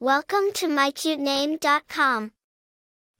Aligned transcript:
Welcome 0.00 0.52
to 0.54 0.68
mycutename.com. 0.68 2.30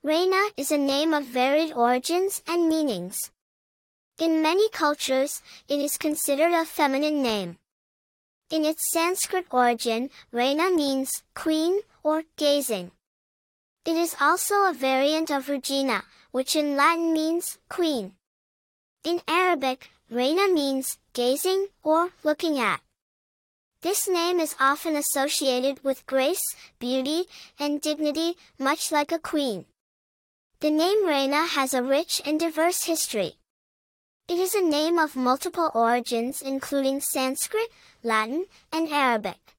Raina 0.06 0.50
is 0.56 0.70
a 0.70 0.78
name 0.78 1.12
of 1.12 1.24
varied 1.24 1.72
origins 1.72 2.40
and 2.46 2.68
meanings. 2.68 3.32
In 4.20 4.42
many 4.42 4.70
cultures, 4.70 5.42
it 5.68 5.80
is 5.80 5.96
considered 5.96 6.52
a 6.52 6.64
feminine 6.64 7.20
name. 7.20 7.56
In 8.48 8.64
its 8.64 8.92
Sanskrit 8.92 9.46
origin, 9.50 10.10
Raina 10.32 10.72
means 10.72 11.24
queen 11.34 11.80
or 12.04 12.22
gazing. 12.36 12.92
It 13.84 13.96
is 13.96 14.14
also 14.20 14.54
a 14.66 14.72
variant 14.72 15.32
of 15.32 15.48
Regina, 15.48 16.04
which 16.30 16.54
in 16.54 16.76
Latin 16.76 17.12
means 17.12 17.58
queen. 17.68 18.12
In 19.02 19.20
Arabic, 19.26 19.90
Raina 20.12 20.54
means 20.54 20.98
gazing 21.12 21.70
or 21.82 22.10
looking 22.22 22.60
at. 22.60 22.80
This 23.80 24.08
name 24.08 24.40
is 24.40 24.56
often 24.58 24.96
associated 24.96 25.84
with 25.84 26.04
grace, 26.04 26.42
beauty, 26.80 27.26
and 27.60 27.80
dignity, 27.80 28.36
much 28.58 28.90
like 28.90 29.12
a 29.12 29.20
queen. 29.20 29.66
The 30.58 30.70
name 30.72 31.06
Raina 31.06 31.46
has 31.46 31.74
a 31.74 31.82
rich 31.82 32.20
and 32.26 32.40
diverse 32.40 32.82
history. 32.82 33.36
It 34.26 34.40
is 34.40 34.56
a 34.56 34.68
name 34.68 34.98
of 34.98 35.14
multiple 35.14 35.70
origins 35.74 36.42
including 36.42 37.00
Sanskrit, 37.00 37.70
Latin, 38.02 38.46
and 38.72 38.88
Arabic. 38.88 39.54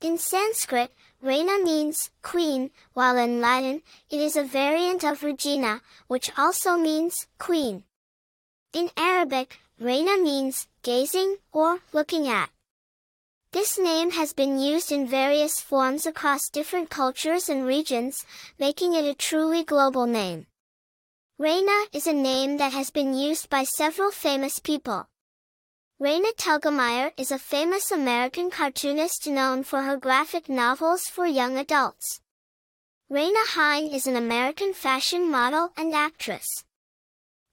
In 0.00 0.16
Sanskrit, 0.16 0.90
Raina 1.22 1.62
means 1.62 2.10
queen, 2.22 2.70
while 2.94 3.18
in 3.18 3.42
Latin, 3.42 3.82
it 4.08 4.18
is 4.18 4.36
a 4.36 4.44
variant 4.44 5.04
of 5.04 5.22
Regina, 5.22 5.82
which 6.06 6.30
also 6.38 6.78
means 6.78 7.26
queen. 7.38 7.84
In 8.72 8.88
Arabic, 8.96 9.58
Raina 9.78 10.22
means 10.22 10.68
gazing 10.82 11.36
or 11.52 11.80
looking 11.92 12.28
at. 12.28 12.48
This 13.52 13.78
name 13.78 14.10
has 14.10 14.32
been 14.32 14.58
used 14.58 14.92
in 14.92 15.06
various 15.06 15.60
forms 15.60 16.04
across 16.04 16.50
different 16.50 16.90
cultures 16.90 17.48
and 17.48 17.64
regions, 17.64 18.24
making 18.58 18.94
it 18.94 19.04
a 19.04 19.14
truly 19.14 19.64
global 19.64 20.06
name. 20.06 20.46
Raina 21.40 21.86
is 21.92 22.06
a 22.06 22.12
name 22.12 22.58
that 22.58 22.72
has 22.72 22.90
been 22.90 23.14
used 23.14 23.48
by 23.48 23.64
several 23.64 24.10
famous 24.10 24.58
people. 24.58 25.08
Raina 25.98 26.34
Telgemeier 26.36 27.12
is 27.16 27.30
a 27.30 27.38
famous 27.38 27.90
American 27.90 28.50
cartoonist 28.50 29.26
known 29.26 29.62
for 29.62 29.82
her 29.82 29.96
graphic 29.96 30.48
novels 30.48 31.04
for 31.04 31.26
young 31.26 31.56
adults. 31.56 32.20
Raina 33.10 33.46
Hein 33.54 33.86
is 33.94 34.06
an 34.06 34.16
American 34.16 34.74
fashion 34.74 35.30
model 35.30 35.72
and 35.76 35.94
actress. 35.94 36.65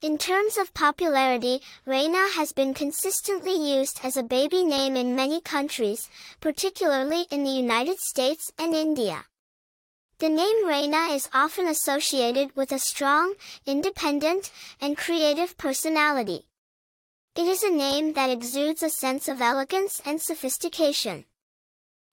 In 0.04 0.18
terms 0.18 0.58
of 0.58 0.74
popularity, 0.74 1.62
Raina 1.88 2.34
has 2.34 2.52
been 2.52 2.74
consistently 2.74 3.56
used 3.56 4.02
as 4.04 4.18
a 4.18 4.22
baby 4.22 4.66
name 4.66 4.98
in 4.98 5.16
many 5.16 5.40
countries, 5.40 6.10
particularly 6.42 7.26
in 7.32 7.46
the 7.46 7.50
United 7.50 8.00
States 8.00 8.52
and 8.60 8.76
India. 8.76 9.24
The 10.20 10.28
name 10.28 10.66
Raina 10.66 11.16
is 11.16 11.30
often 11.34 11.68
associated 11.68 12.54
with 12.54 12.74
a 12.74 12.80
strong, 12.80 13.36
independent, 13.66 14.52
and 14.82 14.98
creative 14.98 15.58
personality. 15.58 16.48
It 17.38 17.48
is 17.48 17.64
a 17.64 17.72
name 17.72 18.12
that 18.12 18.30
exudes 18.30 18.84
a 18.84 18.90
sense 18.90 19.30
of 19.30 19.40
elegance 19.40 20.02
and 20.06 20.22
sophistication. 20.22 21.24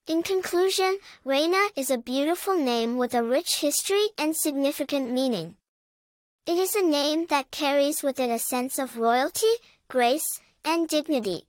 In 0.06 0.22
conclusion, 0.22 1.00
Raina 1.26 1.70
is 1.74 1.90
a 1.90 1.98
beautiful 1.98 2.56
name 2.56 2.98
with 2.98 3.14
a 3.14 3.24
rich 3.24 3.56
history 3.56 4.10
and 4.16 4.36
significant 4.36 5.10
meaning. 5.10 5.56
It 6.50 6.58
is 6.58 6.74
a 6.74 6.82
name 6.82 7.26
that 7.26 7.52
carries 7.52 8.02
with 8.02 8.18
it 8.18 8.28
a 8.28 8.40
sense 8.40 8.80
of 8.80 8.98
royalty, 8.98 9.52
grace, 9.86 10.40
and 10.64 10.88
dignity. 10.88 11.46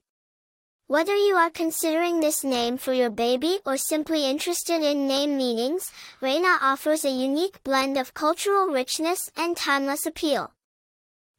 Whether 0.86 1.16
you 1.16 1.34
are 1.34 1.50
considering 1.50 2.20
this 2.20 2.44
name 2.44 2.78
for 2.78 2.92
your 2.92 3.10
baby 3.10 3.58
or 3.66 3.76
simply 3.76 4.30
interested 4.30 4.80
in 4.80 5.08
name 5.08 5.36
meanings, 5.36 5.90
Raina 6.20 6.56
offers 6.60 7.04
a 7.04 7.10
unique 7.10 7.64
blend 7.64 7.98
of 7.98 8.14
cultural 8.14 8.68
richness 8.68 9.28
and 9.36 9.56
timeless 9.56 10.06
appeal. 10.06 10.52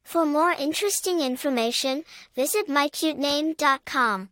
For 0.04 0.26
more 0.26 0.52
interesting 0.52 1.22
information, 1.22 2.04
visit 2.36 2.68
mycutename.com. 2.68 4.28